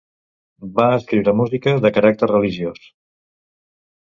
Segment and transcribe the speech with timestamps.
[0.79, 2.89] Va escriure música de caràcter religiós.